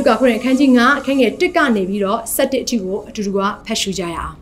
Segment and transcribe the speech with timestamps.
[0.00, 4.34] လူကာခရစ်အခန်းကြီး9အခန်းငယ်1ကနေပြီးတော့7အထိကိုအတူတူကဖတ်ရှုကြရအောင်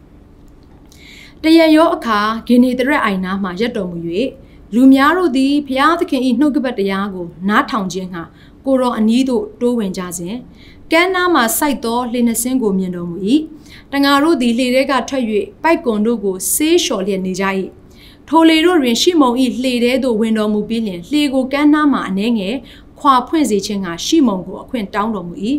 [1.43, 3.99] တရရောအခါဂင်နေတရက်အိုင်နာမှရက်တော်မူ၍
[4.75, 8.23] လူများတို့သည်ဖျားသခင်၏နှုတ်ကပတ်တရားကို နားထောင်ခြင်းဟာ
[8.65, 10.37] ကိုရောအနီးသို့တိုးဝင်ကြစဉ်
[10.93, 13.17] ကမ်းနားမှစိုက်သောလှေနှစင်းကိုမြင်တော်မူ၏
[13.93, 15.25] တငါတို့သည်လှေထဲကထွက်၍
[15.63, 17.45] ပိုက်ကွန်တို့ကိုဆေးလျှော်လျက်နေကြ၏
[18.29, 22.57] ထိုလေတို့တွင်ရှီမုန်၏လှေထဲသို့ဝင်တော်မူပြီးလျှင်လှေကိုကမ်းနားမှအနှဲငယ်
[22.99, 25.35] ခွာဖွင့်စေခြင်းကရှီမုန်ကိုအခွင့်တောင်းတော်မူ၏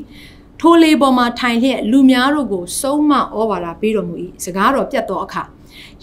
[0.60, 5.44] ထိုလေပေါ်မှာထိုင်လျက်လူများတို့ကိုစုံမဩဝါဒပေးတော်မူ၏စကားတော်ပြတ်သောအခါ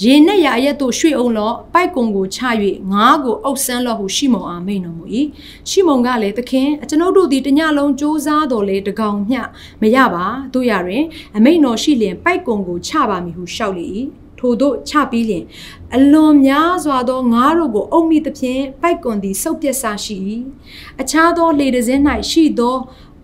[0.02, 2.40] ရေနဲ့ရအရက်တို့ရွှေ့အောင်လောပိုက်ကုံကိုချ၍
[2.92, 5.04] ငါးကိုအုပ်ဆန်းလောဟုရှီမုန်အားမိန်တော်မူ၏
[5.70, 9.40] ရှီမုန်ကလည်းသခင်အကျွန်ုပ်တို့သည်တညလုံးစူးစားတော်လေတကောင်မျှ
[9.82, 10.24] မရပါ
[10.54, 11.04] တို့ရတွင်
[11.36, 13.86] အမိန်တော်ရှိလျင်ပိုက်ကုံကိုချပါမည်ဟုရှောက်လေ၏
[14.38, 15.44] ထို့သို့ချပြီးလျင်
[15.94, 20.16] အလွန်များစွာသောငါးတို့ကိုအုံမိသဖြင့်ပိုက်ကွန်သည်စုပ်ပြက်ဆရှိ၏
[21.00, 22.76] အခြားသောလေတစင်း၌ရှိသော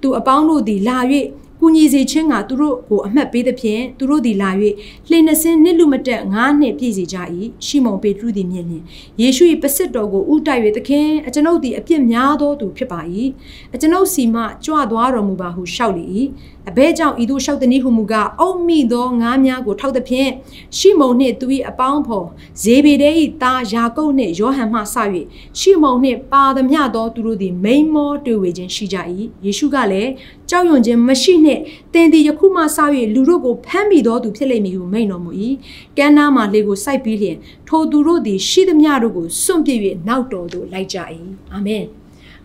[0.02, 0.98] သူအပေါင်းတို့သည်လာ၍
[1.64, 4.50] ကူညီစေခြင်းကသူတို့ကိုအမှတ်ပေးသဖြင့်သူတို့သည်လာ၍
[5.08, 7.16] လှေနှစင်းနှစ်လူမတက်ငါးနှစ်ပြည့်စေကြ၏
[7.66, 8.84] ရှီမုန်ပေတရုသည်မြင်လျင်
[9.20, 13.00] ယေရှု၏ပစစ်တော်ကိုဥတိုက်၍သခင်အကျွန်ုပ်သည်အပြစ်များသောသူဖြစ်ပါ၏
[13.74, 16.06] အကျွန်ုပ်စီမှကြွသွားတော်မူပါဟုရှောက်လေ၏
[16.70, 20.30] အဘဲကြောင့်ဤသို့လျှောက်သည်ဟုမူကားအုံမိသောငါးများကိုထောက်သဖြင့်
[20.76, 22.26] ရှီမုန်နှင့်သူ၏အပေါင်းဖော်
[22.62, 23.10] ဇေဘေဒဲ၏
[23.42, 24.96] သားယာကုပ်နှင့်ယောဟန်မှဆ၍
[25.58, 28.96] ရှီမုန်နှင့်ပါသမျှသောသူတို့သည်မိန်မောတွေ့ဝေခြင်းရှိကြ၏
[29.44, 30.10] ယေရှုကလည်း
[30.50, 32.78] ကြောက်ရွံ့ခြင်းမရှိနှင့်သင်သည်ယခုမှဆ၍
[33.14, 35.30] လူတို့ကိုဖမ်းမိသောသူဖြစ်လိမ့်မည်ဟုမိန်တော်မူ၏
[35.98, 37.36] ကမ်းနားမှလေကိုစိုက်ပြီးလျှင်
[37.68, 39.78] ထိုသူတို့သည်ရှိသမျှတို့ကိုစွန့်ပစ်၍
[40.08, 40.98] နောက်တော်သို့လိုက်ကြ၏
[41.54, 41.86] အာမင်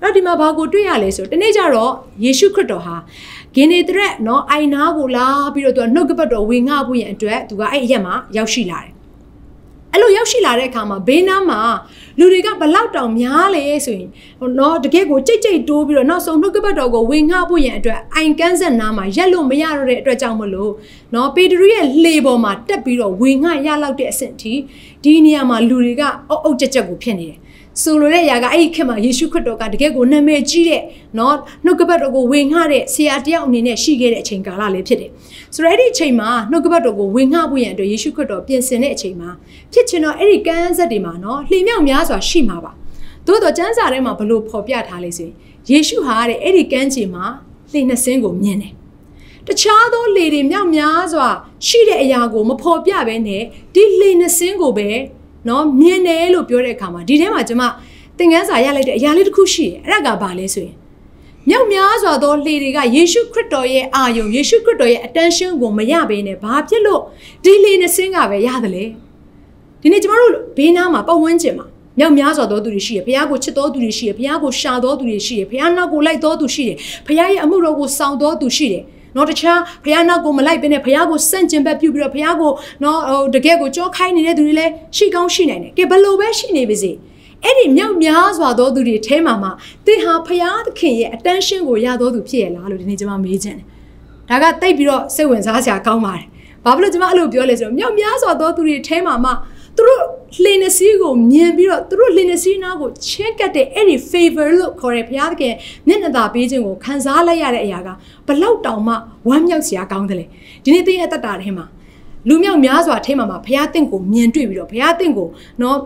[0.01, 2.95] အဲ့ဒီမှာဘာကိုတွေ့ရလဲဆိုတော့တနေ့ကျတော့ယေရှုခရစ်တော်ဟာ
[3.57, 8.97] ဂင်နေတရက်နော်အိုင်နာကိုလာပြီးတော့သူကနှုတ်ကပတ်တော်ဝင်ငှဖို့ရန်အတွက်သူကအဲ့အရက်မှာရောက်ရှိလာတယ်
[9.93, 11.59] အဲ့လိုရောက်ရှိလာတဲ့အခါမှာဘေးနားမှာ
[12.19, 14.09] လူတွေကဘလောက်တောင်များလဲဆိုရင်
[14.59, 20.71] နော်တကယ်ကိုကြိတ်ကြိတ်တိုးပြီးတော့နောက်ဆုံးနှုတ်ကပတ်တော်ကိုဝင်ငှဖို့ရန်အတွက်အိုင်ကန်းဆက်နားမှာရက်လို့မရတော့တဲ့အတွက်ကြောင့်မလို့
[21.13, 24.53] နော်ပေတရုရဲ့လှေပေါ်မှာတက်ပြီးတော့ဝင်ငှရလောက်တဲ့အဆင့်ထိ
[25.03, 27.37] ဒီနေရာမှာလူတွေကအုပ်အုပ်ကြက်ကြက်ကိုဖြစ်နေတယ်
[27.81, 30.81] ဆိုလိုတဲ့ຢာကအဲ့ဒီခေတ်မှာယေရှုခရစ်တော်ကတကယ်ကိုနာမည်ကြီးတဲ့
[31.17, 35.11] နော်နှုတ်ကပတ်တော်ကိုဝင်ငှတဲ့ဆရာတယောက်အနေနဲ့ရှိခဲ့တဲ့အချိန်ကာလလေးဖြစ်တယ်။
[35.55, 39.29] ဆိုတော့အဲ့ဒီအချိန်မှာနှုတ်ကပတ်တော်ကိုဝင်ငှဖို့ရန်အတွက်ယေရှုခရစ်တော်ပြင်ဆင်တဲ့အချိန်မှာ
[39.73, 42.71] ဖြစ်ချင်တော့အဲ့ဒီကမ်းဆက်တွေမှာနော်လှေမြောက်များစွာရှိမှာပါ။
[43.27, 45.33] သို့တော့ကျမ်းစာထဲမှာဘလို့ဖော်ပြထားလဲဆိုရင်
[45.71, 47.25] ယေရှုဟာတဲ့အဲ့ဒီကမ်းခြေမှာ
[47.71, 48.73] လှေနှစ်စင်းကိုမြင်တယ်။
[49.47, 51.27] တခြားသောလေတွေမြောက်များစွာ
[51.67, 54.89] ရှိတဲ့အရာကိုမဖော်ပြဘဲနဲ့ဒီလေနှစ်စင်းကိုပဲ
[55.49, 57.63] နော်မြင်တယ်လို့ပြောတဲ့အခါမှာဒီထဲမှာကျွန်မ
[58.17, 60.75] သင်ခန်းစာရလိုက်တဲ့အရာလေးတစ်ခုရှိတယ်အဲ့ဒါကဘာလဲဆိုရင်
[61.49, 67.01] မြောက်များစွာသောလှေတွေကယေရှုခရစ်တော်ရဲ့အာယုံယေရှုခရစ်တော်ရဲ့ attention ကိုမရဘဲနဲ့ဘာဖြစ်လို့
[67.43, 68.85] ဒီလှေနဲ့ဆင်းကပဲရတယ်လေ
[69.81, 71.67] ဒီနေ့ကျမတို့ဘေးနားမှာပတ်ဝန်းကျင်မှာ
[71.99, 76.77] မြောက်များစွာသောသူတွေရှိတယ်ဘုရားကိုချစ်တော်သူတွေရှိတယ်ဘုရားကိုရှာတော်သူတွေရှိတယ်ဘုရားနောက်ကိုလိုက်တော်သူရှိတယ်
[77.07, 78.83] ဘုရားရဲ့အမှုတော်ကိုဆောင်တော်သူရှိတယ်
[79.15, 82.51] နော်တခြားဘုရားနောက်ကိုမလိုက်ဘဲနဲ့ဘုရားကိုစန့်ကျင်ဘက်ပြုပြီးတော့ဘုရားကို
[82.83, 86.91] နော်ဟိုတကယ်ကိုကြောခိုင်းနေတဲ့သူတွေလည်းရှိကောင်းရှိနိုင်တယ်ကဲဘယ်လိုပဲရှိနေပါစေ
[87.43, 89.49] အဲ့ဒီမြောက်များစွာသောသူတွေထဲမှာမှ
[89.85, 93.65] သင်ဟာဘုရားသခင်ရဲ့ attention ကိုရတော်သူဖြစ်ရလားလို့ဒီနေ့ကျွန်မမေးချင်တယ်
[94.29, 96.25] ဒါကတိတ်ပြီးတော့စိတ်ဝင်စားစရာကောင်းပါတယ်
[96.63, 99.31] ဘာဖြစ်လို့ကျွန်မအဲ့လိုပြောလဲဆိုတော့မြောက်များစွာသောသူတွေထဲမှာမှ
[99.77, 100.01] သူတို့
[100.43, 105.53] လှေနစီကိုမြင်ပြီးတော့သူတို့လှေနစီနာကိုချက်ကတ်တဲ့အဲ့ဒီ favor လို့ခေါ်တဲ့ဘုရားသခင်
[105.87, 107.89] မျက်နှာသာပေးခြင်းကိုခံစားလိုက်ရတဲ့အရာက
[108.27, 108.93] ဘလောက်တောင်မှ
[109.27, 110.25] ဝမ်းမြောက်စရာကောင်းတယ်လေ
[110.63, 111.65] ဒီနေ့သင်ရဲ့အသက်တာထဲမှာ
[112.27, 115.27] လူမြောက်များစွာထဲမှာမှာဘုရားသင်ကိုမြင်တွေ့ပြီးတော့ဘုရားသင်ကို
[115.61, 115.77] နော်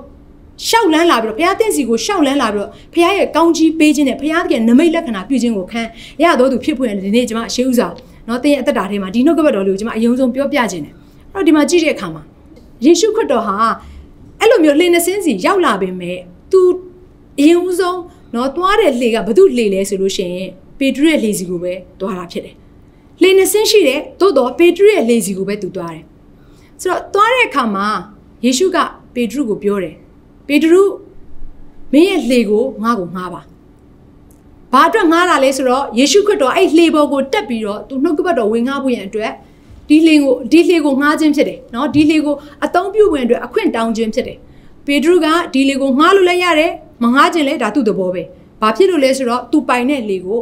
[0.67, 5.81] ရှောက်လန်းလာပြီးတော့ဘုရားသင်စီကိုရှောက်လန်းလာပြီးတော့ဘုရားရဲ့ကောင်းကြီးပေးခြင်းနဲ့ဘုရားသခင်နမိတ်လက္ခဏာပြုခြင်းကိုခံ
[6.23, 7.89] ရတော်သူဖြစ်ဖို့ရဒီနေ့ကျွန်မအရှိဥစွာ
[8.27, 10.93] နော်သင်ရဲ့အသက်တာထဲမှာဒီနှုတ်ကပတ်တော်လေးကိုကျွန်မအယုံဆုံးပြောပြခြင်းတယ်
[11.33, 12.21] အဲ့တော့ဒီမှာကြည့်တဲ့အခါမှာ
[12.85, 13.57] ယေရှုခရစ်တော်ဟာ
[14.39, 16.17] အဲ့လိုမျိုးလှေနှစင်းစီရောက်လာပေမဲ့
[16.51, 16.59] तू
[17.39, 17.99] အရင်ဦးဆုံး
[18.35, 20.49] နော်သွားတဲ့လှေကဘသူလှေလဲဆိုလို့ရှိရင်
[20.79, 22.55] ပေတရုရဲ့လှေစီကိုပဲသွားတာဖြစ်တယ်
[23.21, 26.03] လှေနှစင်းရှိတယ်သို့တော့ပေတရုရဲ့လှေစီကိုပဲ तू သွားတယ်
[26.81, 27.87] ဆိုတော့သွားတဲ့အခါမှာ
[28.45, 28.77] ယေရှုက
[29.13, 29.95] ပေတရုကိုပြောတယ်
[30.47, 30.83] ပေတရု
[31.93, 33.41] မင်းရဲ့လှေကိုငါ့ကိုငှားပါ
[34.71, 39.31] ဘာအတွက်ငှားတာလဲဆိုတော့ယေရှုခရစ်တော်အဲ့လှေပေါ်ကိုတက်ပြီးတော့သူနှုတ်ကပတ်တော်ဝင်ငှားဖို့ရန်အတွက်
[39.91, 42.35] ဒီလှေကိုဒီလှေကိုငှားခြင်းဖြစ်တယ်နော်ဒီလှေကို
[42.65, 44.37] အသုံးပြုဝင်အတွက်အခွင့်တောင်းခြင်းဖြစ်တယ်
[44.85, 46.71] ပေတရုကဒီလေကိုငှားလို့လည်းရတယ်
[47.03, 48.23] မငှားခြင်းလည်းဒါသူ့သဘောပဲ
[48.61, 50.39] ဘာဖြစ်လို့လဲဆိုတော့သူပိုင်တဲ့လေကို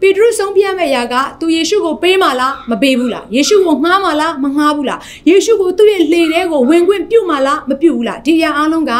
[0.00, 8.92] ပေတရုဆုံးပြမဲ့အရာကသူယေရှုကိုပေးမလားမပေးဘူးလားယေရှုကိုငှားမလားမငှားဘူးလားယေရှုကိုသူ့ရဲ့လေထဲကိုဝင်ခွင့်ပြုမလားမပြုဘူးလားဒီအရာအားလုံးက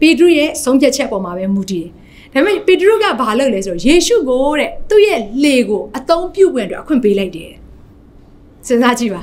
[0.00, 1.86] ပေတရုရဲ့ဆုံးဖြတ်ချက်ပေါ်မှာပဲမူတည်
[2.32, 7.52] တယ်ဒါပေမဲ့ပေတရုကဘာလုပ်လဲဆိုတော့ယေရှုကိုတဲ့သူ့ရဲ့လေကိုအသုံးပြုခွင့်အတွက်အခွင့်ပေးလိုက်တယ်
[8.68, 9.22] စဉ်းစားကြည့်ပါ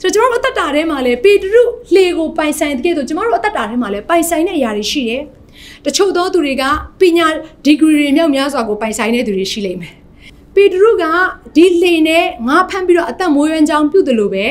[0.00, 1.62] ဆိုတော့ကျွန်တော်တို့အသက်တာထဲမှာလည်းပေတရု
[1.94, 5.22] လေကိုပိုင်ဆိုင်တဲ့ကဲ့သို့ကျွန်တော်တို့အသက်တာထဲမှာလည်းပိုင်ဆိုင်တဲ့အရာတွေရှိတယ်
[5.84, 6.64] တချို့သောသူတွေက
[7.00, 7.26] ပညာ
[7.64, 9.94] ဒီဂရီတွေမြောက်များစွာကိုပိုင်ဆိုင်တဲ့သူတွေရှိလိမ့်မယ်
[10.54, 11.04] ပေတရုက
[11.56, 14.46] ဒီလေနဲ့ငါဖမ်းပြီးတော့အသက်မွေးရန်ကြောင်းပြုတယ်လို့ပဲ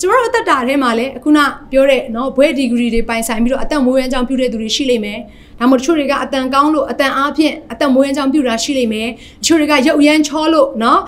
[0.00, 1.38] ကျွန်တော်တို့အသက်တာထဲမှာလည်းအခုန
[1.72, 5.18] ပြောတဲ့နော်ဘွဲဒီဂရီတွေပိုင်ဆိုင်ပြီးတော့အသက်မွေးရန်ကြောင်းပြုတဲ့သူတွေရှိလိမ့်မယ်
[5.60, 9.08] ဒါမှမဟုတ်တချို့တွေကအတန်ကောင်းလို့အတန်အားဖြင့်အသက်မွေးရန်ကြောင်းပြုတာရှိလိမ့်မယ်
[9.42, 11.00] တချို့တွေကရုပ်ရမ်းချောလို့နော်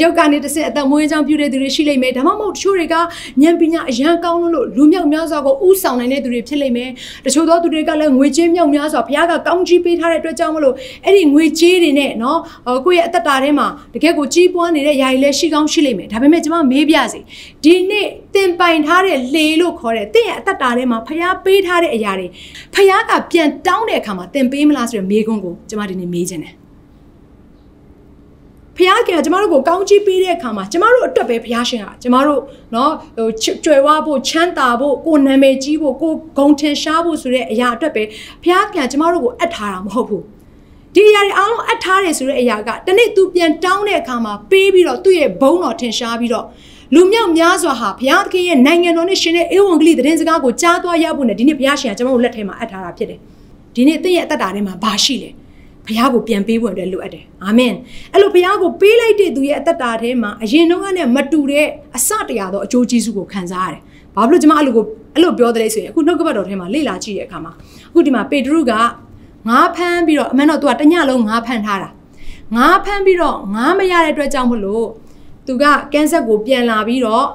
[0.00, 3.00] ရုပ်ကနေတစ်ဆင့်အသက်မွေးရန်ကြောင်းပြုတဲ့သူတွေရှိလိမ့်မယ်ဒါမှမဟုတ်တချို့တွေကဉာ
[3.48, 6.90] ဏ်ပညာအရန်ကောင်းလို့လူမြောက်များစွာကိုဥဆောင်နိုင်တဲ့သူတွေဖြစ်လိမ့်မယ်
[7.24, 10.74] တချို့သောသူတွေကလည်းငွေကြေးမြောက်များစွာဘုရားကကောင်းကြီးပေးထားတဲ့အတွက်ကြောင့်မလို့
[11.04, 12.38] အဲ့ဒီငွေကြေးတွေနဲ့နော်
[12.84, 17.20] ကိုယ့်ရဲ့အသက်တာထဲမှာတကယ်ကိုကြီးပွားနေတဲ့ຢာရီလည်းရှိကောင်းရှိလိမ့်မယ်ဒါပေမဲ့ကျွန်မမေးပြစီ
[17.64, 18.08] ဒီနေ့
[18.39, 22.27] သင်ပိုင်ထားတဲ့လေလို့ခေါ်တဲ့သင်ရဲ့အသက်တာထဲမှာဘုရားပေးထားတဲ့အရာတွေ
[22.75, 26.55] ဘုရားကပြန်တောင်းတဲ့အခါမှာသင်ပေးမလားဆိုတဲ့မေးခွန်းကိုကျွန်မဒီနေ့မေးခြင်းတယ်
[28.77, 32.41] ဖះခင်ကကျမတို့ကိုကောင်းချီးပေးတဲ့အခါမှာကျမတို့အတွက်ပဲဖះရှင်ကကျမတို့
[32.73, 33.29] เนาะဟို
[33.63, 38.03] ကျွယ်ဝဖို့ချမ်းသာဖို့ကိုနာမည်ကြီးဖို့ကိုဂုံထင်ရှားဖို့ဆိုတဲ့အရာအတွက်ပဲ
[38.43, 40.23] ဖះခင်ကကျမတို့ကိုအပ်ထားတာမဟုတ်ဘူး
[40.95, 46.45] ဒီအရာတွေအားလုံးအပ်ထားတယ်ဆိုတဲ့အရာကတနေ့ तू ပြန်တောင်းတဲ့အခါမှာပေးပြီးတော့သူ့ရဲ့ဘုန်းတော်ထင်ရှားပြီးတော့
[46.94, 53.18] လူမြောက်များစွာဟာဘုရားသခင်ရဲ့နိုင်ငံတော်နဲ့ရှင်တဲ့ဧဝံဂေလိသတင်းစကားကိုကြားသွားရဖို့နဲ့ဒီနေ့ဘုရားရှင်ကကျွန်တော်တို့လက်ထဲမှာအပ်ထားတာဖြစ်တယ်
[53.74, 55.30] ဒီနေ့သင်ရဲ့အသက်တာထဲမှာဘာရှိလဲ
[55.86, 57.74] ဘုရားကိုပြန်ပေးဖို့အတွက်လိုအပ်တယ်အာမင်
[58.12, 61.66] အဲ့လိုဘုရားကိုပေးလိုက်တဲ့သူရဲ့အသက်တာထဲမှာအရင်တုန်းကနဲ့မတူတဲ့
[61.96, 63.80] အစတရားသောအကျိုးကျေးဇူးကိုခံစားရတယ်
[64.16, 64.84] ဘာဖြစ်လို့ကျွန်မအဲ့လိုကို
[65.14, 67.52] အဲ့လိုပြောတယ်လဲဆိုရင်အခုနှုတ်ကပတ်တော်ထဲမှာလေ့လာကြည့်တဲ့အခါမှာ
[67.90, 68.72] အခုဒီမှာပေတရုက
[69.48, 71.88] ငါးဖမ်းပြီးတော့အမှန်တော့သူကတညလုံးငါးဖမ်းထားတာ
[72.56, 74.86] ငါးဖမ်းပြီးတော့ငါးမရတဲ့အတွက်ကြောင့်မလို့
[75.50, 77.26] သူကကန်းဆက်ကိုပြန်လာပြီးတော့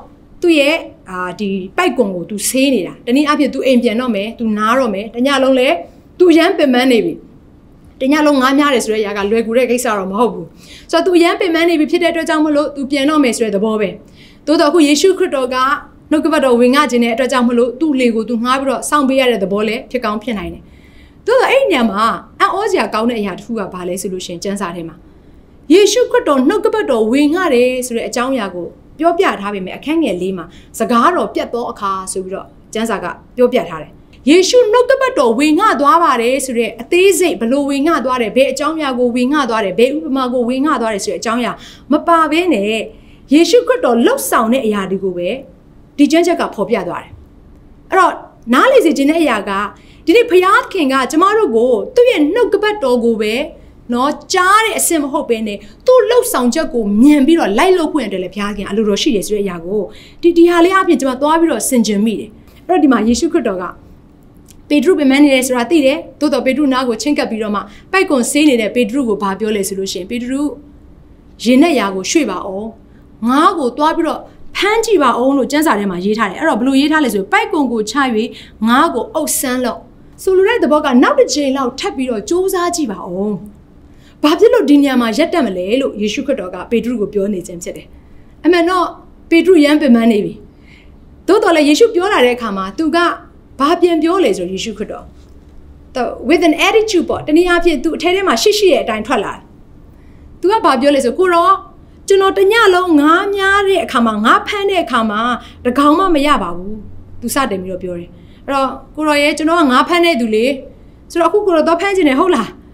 [0.41, 0.75] သူ့ရဲ့
[1.09, 5.69] အာဒီပိုက်ကွန်ကိုသူဆေးနေတာတနည်းအားဖြင့်သူအိမ်ပြန်တော့မယ်သူနားတော့မယ်တညလုံးလဲ
[6.19, 7.13] သူရမ်းပင်ပန်းနေပြီ
[8.01, 10.47] တညလုံးငားများတယ်ဆိုတဲ့ຢာကလွယ်ကူတဲ့ကိစ္စတော့မဟုတ်ဘူး
[10.91, 13.89] ဆိုတော့သူရမ်းပင်ပန်းနေပြီဖြစ်တဲ့အတွက်ကြောင့်မလို့သူပြန်တော့မယ်ဆိုတဲ့သဘောပဲ
[14.47, 15.57] သို့တော်ခုယေရှုခရစ်တော်က
[16.11, 20.63] နှုတ်ကပတ်တော်ဝင်ငှခြင်းတဲ့အတွက်ကြောင့်မလို့သူ့လေကိုသူငှားပြီးတော့စောင့်ပေးရတဲ့သဘောလည်းဖြစ်ကောင်းဖြစ်နိုင်တယ်
[21.25, 22.03] သို့တော်အဲ့ညမှာ
[22.39, 24.95] အံ့ဩစရာကောင်းတဲ့အရာတစ်ခုကဘာလဲဆိုလို့ရှိရင်စံစာထဲမှာ
[25.73, 28.67] ယေရှုခရစ်တော်နှုတ်ကပတ်တော်ဝင်ငှတယ်ဆိုတဲ့အကြောင်းအရာကို
[28.99, 30.45] ပြောပြထားပေမဲ့အခန်းငယ်လေးမှာ
[30.79, 33.05] စကားတော်ပြတ်သောအခါဆိုပြီးတော့ကျမ်းစာက
[33.37, 33.91] ပြောပြထားတယ်
[34.29, 41.51] ယေရှုနှုတ်ကပတ်တော်ဝင်ငှသွားပါတယ်ဆိုတဲ့အသေးစိတ်ဘလို့ဝင်ငှသွားတယ်ဘယ်အကြောင်းအရာကိုဝင်ငှသွားတယ်ဘယ်ဥပမာကိုဝင်ငှသွားတယ်ဆိုတဲ့အကြောင်းအရာ
[41.91, 42.65] မပါဘဲနဲ့
[43.33, 45.29] ယေရှုခရစ်တော်လှုပ်ဆောင်တဲ့အရာတွေကိုပဲ
[45.97, 47.11] ဒီကျမ်းချက်ကဖော်ပြသွားတယ်
[47.89, 48.13] အဲ့တော့
[48.53, 49.51] နားလေစေခြင်းတဲ့အရာက
[50.05, 53.33] ဒီနေ့ဘုရားခင်ကကျမတို့ကိုသူ့ရဲ့နှုတ်ကပတ်တော်ကိုပဲ
[53.93, 59.81] နော်ကြားတဲ့အစင်မဟုတ်ဘဲနဲ့သူ့လှုပ်ဆောင်ချက်ကိုမြင်ပြီးတော့လိုက်လုပ်ခွင့်အတွက်လည်းဘုရားခင်အလိုတော်ရှိတယ်ဆိုတဲ့အရာကို
[60.21, 62.29] ဒီဒီဟာလေးအပြင်ကျမသွားပြီးတော့ဆင်ခြင်မိတယ်
[62.67, 63.65] အဲ့တော့ဒီမှာယေရှုခရစ်တော်က
[64.69, 67.61] ပေတရုပင်မနေတယ်ဆိုတာသိတယ်သို့တော့ပေတရုနားကိုချင်းကပ်ပြီးတော့မှ
[67.91, 70.41] ပိုက်ကွန်ဆေးနေတဲ့ပေတရုကိုဘာပြောလဲဆိုလို့ရှိရင်ပေတရု
[71.43, 72.69] ရင်နဲ့ရာကိုရွှေ့ပါအောင်
[73.27, 74.21] ငါးကိုသွားပြီးတော့
[74.57, 77.95] ဖမ်းကြည့်ပါအောင်လို့ကျမ်းစာထဲမှာရေးထားတယ်အဲ့တော့ဘလို့ရေးထားလဲဆိုပိုက်ကွန်ကိုချ၍
[78.67, 79.79] ငါးကိုအုပ်ဆန်းလို့
[80.23, 83.35] ဆိုလိုတဲ့သဘောကနောက်တစ်ချိန်လောက်ထပ်ပြီးတော့စူးစမ်းကြည့်ပါအောင်
[84.23, 87.87] ဘာဖြစ်လို့ဒီညမှာရက်တက်မလဲလို့ယေရှုခရစ်တော်ကပေတရုကိုပြောနေခြင်းဖြစ်တယ်
[88.45, 88.85] အမှန်တော့
[89.29, 90.33] ပေတရုရမ်းပင်ပန်းနေပြီ
[91.27, 92.97] သို့တော်လည်းယေရှုပြောလာတဲ့အခါမှာသူက
[93.59, 95.05] ဘာပြန်ပြောလဲဆိုယေရှုခရစ်တော်
[95.95, 99.41] the with an attitude ပေါ့တနည်းအားဖြင့်သူအထဲထဲမှာရှိရှိတဲ့အတိုင်းထွက်လာတယ်။
[100.41, 101.49] तू ကဘာပြောလဲဆိုကိုရော
[102.07, 105.21] ကျွန်တော်တညလုံးငားများတဲ့အခါမှာငားဖမ်းတဲ့အခါမှာ
[105.65, 106.73] တကောင်မှမရပါဘူး။
[107.21, 108.09] तू စတင်ပြီးတော့ပြောတယ်။
[108.45, 110.45] အဲ့တော့ကိုရောရဲ့ကျွန်တော်ကငားဖမ်းတဲ့သူလေ
[111.11, 112.49] ဆိုတော့အခုကိုရောတော့ဖမ်းခြင်းနဲ့ဟုတ်လား။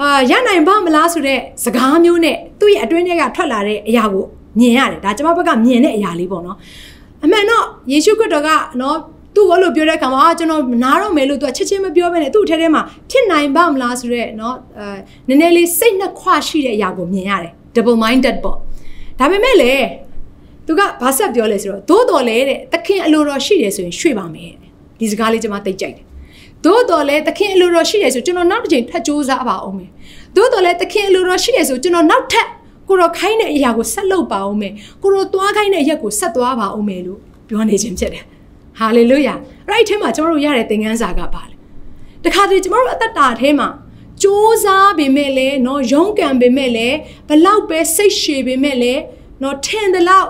[0.00, 4.24] အာရနိုင်ပါမလားဆိုတဲ့စကားမျိုးနဲ့သူ့ရဲ့အတွင်းထဲကထွက်လာတဲ့အရာကို
[4.58, 6.56] မြင်ရတယ်ဒါကျွန်မဘက်ကမြင်တဲ့အရာလေးပေါ့နော်
[7.24, 8.96] အမှန်တော့ယေရှုခရစ်တော်ကနော်
[9.34, 14.90] သူ့ဘလို့ပြောတဲ့ခါမှာကျွန်တော်နားတော့မယ်လို့သူကချက်ချင်းမပြောဘဲနဲ့သူ့အထဲထဲမှာဖြစ်နိုင်ပါမလားဆိုတဲ့နော်အဲ
[15.28, 18.56] နည်းနည်းလေးစိတ်နှခွရှိတဲ့အရာကိုမြင်ရတယ် double minded ပေါ့
[19.18, 19.72] ဒါပေမဲ့လေ
[20.66, 24.70] သူကဘာဆက်ပြောလဲဆိုတော့သို့တော်လေတဲ့သခင်အလိုတော်ရှိတယ်ဆိုရင်ရွှေ့ပါမယ်တဲ့
[25.00, 26.04] ဒီစကားလေးကျွန်မသိကြိုက်တယ်
[26.65, 29.89] သို့တော်လဲသခင်အလိုတော်ရှိတယ်ဆိုကျွန်တော်နောက်တစ်ချိန်ထပ်စူးစမ်းပါအောင်မယ်
[30.35, 32.47] သို့တော်လဲသခင်အလိုတော်ရှိတယ်ဆိုကျွန်တော်နောက်ထပ်
[32.89, 34.73] ကိုရောခိုင်းတဲ့အရာကိုဆက်လုပ်ပါအောင်မယ်
[35.03, 38.23] ကိုရောသွားခိုင်းတဲ့အရက်ကိုဆက်သွားပါအောင်မယ်လို့ပြောနေခြင်းဖြစ်တယ်
[38.79, 39.33] ဟာလေလုယာ
[39.67, 41.55] အဲ့ဒီထဲမှာကျွန်တော်တို့ရတဲ့သင်ခန်းစာကပါလေ
[42.25, 43.67] တခါတည်းကျွန်တော်တို့အသက်တာထဲမှာ
[44.21, 46.95] စူးစားပေမဲ့လည်းเนาะရုန်းကန်ပေမဲ့လည်း
[47.29, 49.01] ဘလောက်ပဲစိတ်ရှည်ပေမဲ့လည်း
[49.39, 50.27] เนาะထင်တယ်လောက်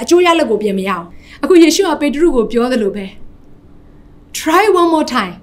[0.00, 1.04] အကျိုးရလက်ကိုပြင်မရအောင်
[1.42, 3.06] အခုယေရှုကပေတရုကိုပြောသလိုပဲ
[4.38, 5.34] try one more time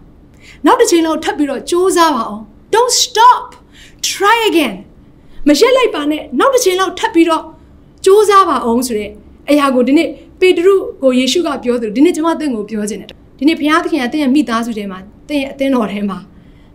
[0.67, 2.43] နောက်တစ်ချိန်လောက်ထပ်ပြီးတော့စူးစမ်းပါအောင်
[2.75, 3.45] don't stop
[4.11, 4.75] try again
[5.49, 7.43] မရက်လိုက်ပါနဲ့နောက်တစ်ချိန်လောက်ထပ်ပြီးတော့
[8.05, 9.11] စူးစမ်းပါအောင်ဆိုတဲ့
[9.50, 10.09] အရာကိုဒီနေ့
[10.40, 14.99] ပေတရုကိုယေရှုကပြောသလိုဒီနေ့ကျွန်မတင့်ကိုပြောခြင်းတယ်ဒီနေ့ဘုရားသခင်ကတင့်ရဲ့မိသားစုထဲမှာ
[15.29, 16.19] တင့်ရဲ့အသင်းတော်ထဲမှာ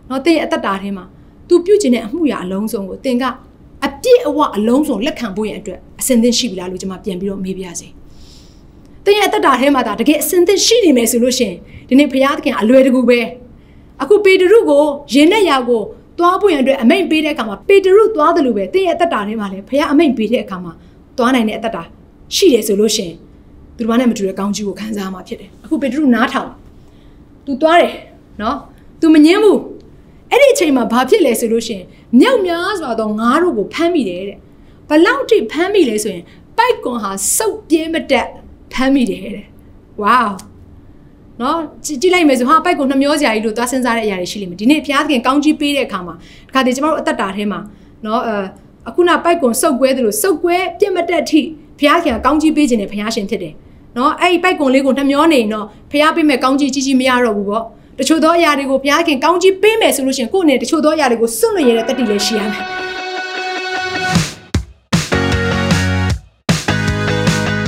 [0.08, 1.04] နော်တင့်ရဲ့အသက်တာထဲမှာ
[1.48, 3.24] तू ပြုခြင်းတဲ့အမှုရာအလုံးစုံကိုတင်က
[3.86, 7.88] အပြည့်အဝအလုံးစုံလက်ခံဖို့ရန်အတွက်အစင်သင့်ရှိပြီလားလို့ကျွန်မပြန်ပြီးတော့မေးပြစေ။
[9.04, 11.52] တင်ရဲ့အသက်တာထဲမှာဒါတကယ်အစင်သင့်ရှိနေမယ်ဆိုလို့ရှင်
[11.88, 13.20] ဒီနေ့ဘုရားသခင်အလွယ်တကူပဲ
[14.02, 15.82] အခုပေတရုကိုယင်းနဲ့ရာကို
[16.18, 20.72] သွားဖို့ရန်အတွက်အမိန်ပေးတဲ့အခါမှာပေတရုသွားတယ်လို့ပဲသင်ရဲ့အသက်တာထဲမှာလည်းဘုရားအမိန်ပေးတဲ့အခါမှာ
[21.18, 21.82] သွားနိုင်တဲ့အသက်တာ
[22.34, 23.16] ရှိတယ်ဆိုလို့ရှိရင်
[23.76, 26.50] သူတို့ဘာနဲ့မတူတဲ့ကောင်းကြီးကိုခံစားရမှာဖြစ်တယ်အခုပေတရုနားထောင်
[27.46, 27.92] तू သွားတယ်
[28.42, 28.56] နော်
[29.00, 29.60] तू မငင်းဘူး
[30.30, 31.84] အဲ့ဒီအချိန်မှာဘာဖြစ်လဲဆိုလို့ရှိရင်
[32.20, 34.38] မြောက်များစွာသောငါးတို့ကိုဖမ်းမိတယ်တဲ့
[34.88, 36.24] ဘလောက်ထိဖမ်းမိလဲဆိုရင်
[36.58, 38.28] ပိုက်ကွန်ဟာစုပ်ပြင်းမတက်
[38.72, 39.46] ဖမ်းမိတယ်တဲ့
[40.02, 40.20] ဝေါ
[41.42, 46.14] နော်ကြည့်ကြည့်လိုက်မယ်ဆိုဟာပိုက်ကွန်နှမျောစရာကြီးလို့သွားစဉ်းစားတဲ့အရာတွေရှိလိမ့်မယ်ဒီနေ့ဘုရားသခင်ကောင်းကြီးပေးတဲ့အခါမှာ
[46.46, 47.60] ဒီခါတည်းကျမတို့အသက်တာထဲမှာ
[48.06, 48.36] နော်အဲ
[48.88, 51.40] အခုနပိုက်ကွန်စုပ်ကွဲတယ်လို့စုပ်ကွဲပြင်းမတက်ထိ
[51.78, 53.54] ဘုရားခင်ကကောင်းကြီးပေးခြင်းနဲ့ဘုရားရှင်ဖြစ်တယ်
[53.96, 57.64] နော်အဲ့ဒီပိုက်ကွန်လေးကိုနှမျောနေရင်တော့ဘုရားပေးမဲ့ကောင်းကြီးကြီးကြီးမရတော့ဘူးပေါ့
[57.98, 62.62] တချို့သောအရာတွေကိုဘုရားခင်ကောင်းကြီးပေးမယ်ဆိုလို့ရှိရင်ကိုယ့်အနေနဲ့တချို့သောအရာတွေကိုစွန့်လွတ်ရတဲ့တတိလည်းရှိရမယ်